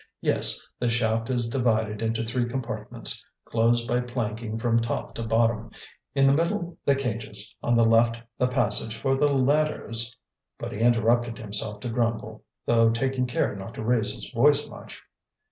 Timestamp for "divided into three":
1.47-2.49